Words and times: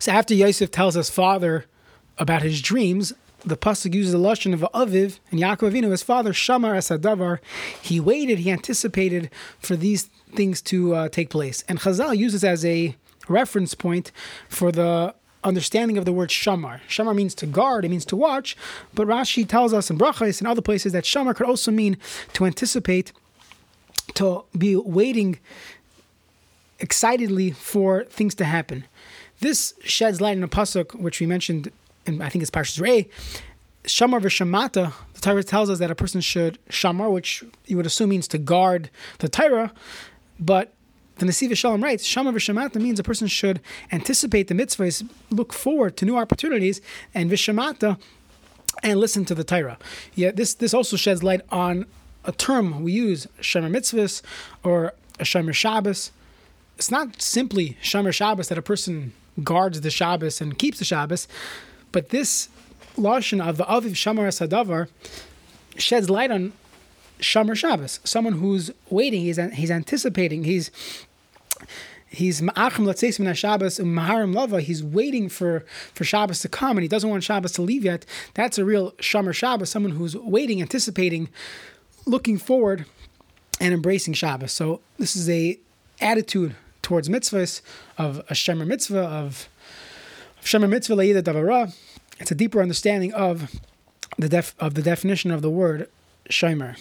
So 0.00 0.12
after 0.12 0.32
Yosef 0.34 0.70
tells 0.70 0.94
his 0.94 1.10
father 1.10 1.66
about 2.16 2.40
his 2.40 2.62
dreams, 2.62 3.12
the 3.44 3.56
pasuk 3.56 3.94
uses 3.94 4.12
the 4.12 4.18
lashon 4.18 4.54
of 4.54 4.60
Aviv 4.74 5.18
and 5.30 5.38
Yaakov 5.38 5.72
Avinu, 5.72 5.90
his 5.90 6.02
father 6.02 6.32
Shamar 6.32 6.74
Asadavar. 6.74 7.38
He 7.82 8.00
waited, 8.00 8.38
he 8.38 8.50
anticipated 8.50 9.30
for 9.58 9.76
these 9.76 10.04
things 10.34 10.62
to 10.62 10.94
uh, 10.94 11.08
take 11.10 11.28
place, 11.28 11.64
and 11.68 11.78
Chazal 11.78 12.16
uses 12.16 12.42
as 12.42 12.64
a 12.64 12.96
reference 13.28 13.74
point 13.74 14.10
for 14.48 14.72
the 14.72 15.14
understanding 15.44 15.98
of 15.98 16.06
the 16.06 16.12
word 16.12 16.30
shamar. 16.30 16.80
Shamar 16.88 17.14
means 17.14 17.34
to 17.34 17.46
guard, 17.46 17.84
it 17.84 17.90
means 17.90 18.04
to 18.06 18.16
watch, 18.16 18.56
but 18.94 19.06
Rashi 19.06 19.46
tells 19.46 19.72
us 19.74 19.90
in 19.90 19.98
Brachos 19.98 20.40
and 20.40 20.48
other 20.48 20.62
places 20.62 20.92
that 20.92 21.04
shamar 21.04 21.34
could 21.36 21.46
also 21.46 21.70
mean 21.70 21.98
to 22.32 22.46
anticipate, 22.46 23.12
to 24.14 24.44
be 24.56 24.76
waiting 24.76 25.38
excitedly 26.78 27.50
for 27.50 28.04
things 28.04 28.34
to 28.36 28.44
happen. 28.44 28.84
This 29.40 29.74
sheds 29.82 30.20
light 30.20 30.36
on 30.36 30.42
a 30.42 30.48
pasuk 30.48 30.94
which 30.94 31.18
we 31.20 31.26
mentioned, 31.26 31.70
in, 32.06 32.20
I 32.20 32.28
think 32.28 32.42
it's 32.42 32.50
Parshas 32.50 32.80
Re'eh. 32.80 33.08
Shamar 33.84 34.20
v'shamata. 34.20 34.92
The 35.14 35.20
Torah 35.20 35.42
tells 35.42 35.70
us 35.70 35.78
that 35.78 35.90
a 35.90 35.94
person 35.94 36.20
should 36.20 36.58
shamar, 36.68 37.10
which 37.10 37.42
you 37.66 37.76
would 37.76 37.86
assume 37.86 38.10
means 38.10 38.28
to 38.28 38.38
guard 38.38 38.90
the 39.18 39.28
Torah, 39.28 39.72
but 40.38 40.72
the 41.16 41.26
Nesiv 41.26 41.56
Shalom 41.56 41.82
writes, 41.82 42.06
Shamar 42.06 42.34
v'shamata 42.34 42.76
means 42.76 42.98
a 42.98 43.02
person 43.02 43.26
should 43.26 43.60
anticipate 43.90 44.48
the 44.48 44.54
mitzvahs, 44.54 45.08
look 45.30 45.52
forward 45.52 45.96
to 45.98 46.04
new 46.04 46.16
opportunities, 46.16 46.82
and 47.14 47.30
v'shamata, 47.30 47.98
and 48.82 49.00
listen 49.00 49.24
to 49.24 49.34
the 49.34 49.44
Torah. 49.44 49.78
Yeah, 50.14 50.30
this 50.30 50.54
this 50.54 50.74
also 50.74 50.96
sheds 50.96 51.22
light 51.22 51.40
on 51.50 51.86
a 52.24 52.32
term 52.32 52.82
we 52.82 52.92
use, 52.92 53.26
Shomer 53.40 53.70
Mitzvahs 53.74 54.22
or 54.62 54.94
a 55.18 55.24
Shomer 55.24 55.54
Shabbos. 55.54 56.12
It's 56.76 56.90
not 56.90 57.20
simply 57.20 57.76
Shomer 57.82 58.12
Shabbos 58.12 58.48
that 58.48 58.58
a 58.58 58.62
person 58.62 59.12
guards 59.44 59.80
the 59.80 59.90
Shabbos 59.90 60.40
and 60.40 60.58
keeps 60.58 60.78
the 60.78 60.84
Shabbos, 60.84 61.28
but 61.92 62.10
this 62.10 62.48
lashon 62.96 63.46
of 63.46 63.56
the 63.56 63.64
Aviv 63.64 63.92
Shamar 63.92 64.28
Sadavar 64.28 64.88
sheds 65.76 66.10
light 66.10 66.30
on 66.30 66.52
Shomer 67.20 67.56
Shabbos, 67.56 68.00
someone 68.04 68.34
who's 68.34 68.70
waiting, 68.88 69.20
he's, 69.20 69.36
he's 69.52 69.70
anticipating, 69.70 70.44
he's 70.44 70.70
he's 72.08 72.40
ma'achim 72.40 72.84
latzeis 72.86 73.20
min 73.20 73.32
Shabbos 73.34 73.78
um, 73.78 73.94
maharim 73.94 74.34
lava. 74.34 74.60
He's 74.60 74.82
waiting 74.82 75.28
for 75.28 75.64
for 75.94 76.04
Shabbos 76.04 76.40
to 76.40 76.48
come, 76.48 76.76
and 76.76 76.82
he 76.82 76.88
doesn't 76.88 77.08
want 77.08 77.22
Shabbos 77.22 77.52
to 77.52 77.62
leave 77.62 77.84
yet. 77.84 78.04
That's 78.34 78.58
a 78.58 78.64
real 78.64 78.92
shomer 78.92 79.34
Shabbos, 79.34 79.70
someone 79.70 79.92
who's 79.92 80.16
waiting, 80.16 80.60
anticipating, 80.60 81.28
looking 82.06 82.38
forward, 82.38 82.86
and 83.60 83.72
embracing 83.72 84.14
Shabbos. 84.14 84.52
So 84.52 84.80
this 84.98 85.14
is 85.14 85.28
a 85.28 85.58
attitude 86.00 86.56
towards 86.90 87.08
mitzvahs 87.08 87.60
of 87.98 88.18
a 88.28 88.34
shomer 88.34 88.66
mitzvah 88.66 88.98
of, 88.98 89.48
of 90.40 90.44
shomer 90.44 90.68
mitzvah 90.68 90.96
leida 90.96 91.22
davara. 91.22 91.72
It's 92.18 92.32
a 92.32 92.34
deeper 92.34 92.60
understanding 92.60 93.12
of 93.12 93.48
the 94.18 94.28
def, 94.28 94.56
of 94.58 94.74
the 94.74 94.82
definition 94.82 95.30
of 95.30 95.40
the 95.40 95.50
word 95.50 95.88
shomer. 96.28 96.76